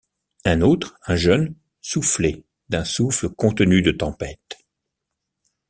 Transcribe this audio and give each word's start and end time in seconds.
Un 0.45 0.61
autre, 0.61 0.97
un 1.05 1.15
jeune, 1.15 1.53
soufflait, 1.79 2.43
d’un 2.69 2.83
souffle 2.83 3.29
contenu 3.29 3.83
de 3.83 3.91
tempête. 3.91 4.57